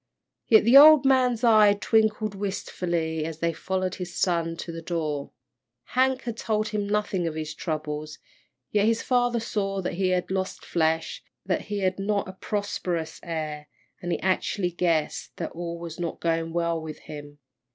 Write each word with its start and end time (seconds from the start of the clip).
Yet 0.47 0.63
the 0.63 0.77
old 0.77 1.05
man's 1.05 1.43
eyes 1.43 1.77
twinkled 1.79 2.33
wistfully 2.33 3.23
as 3.23 3.37
they 3.37 3.53
followed 3.53 3.93
his 4.01 4.15
son 4.19 4.57
to 4.57 4.71
the 4.71 4.81
door. 4.81 5.29
Hank 5.93 6.23
had 6.23 6.37
told 6.37 6.69
him 6.69 6.87
nothing 6.89 7.27
of 7.27 7.35
his 7.35 7.53
troubles, 7.53 8.17
yet 8.71 8.87
his 8.87 9.03
father 9.03 9.39
saw 9.39 9.79
that 9.83 9.93
he 9.93 10.09
had 10.09 10.31
lost 10.31 10.65
flesh, 10.65 11.21
that 11.45 11.65
he 11.65 11.81
had 11.81 11.99
not 11.99 12.27
a 12.27 12.33
prosperous 12.33 13.19
air, 13.21 13.67
and 14.01 14.11
he 14.11 14.17
acutely 14.23 14.71
guessed 14.71 15.37
that 15.37 15.51
all 15.51 15.77
was 15.77 15.99
not 15.99 16.19
going 16.19 16.51
well 16.51 16.81
with 16.81 16.97
him. 17.01 17.37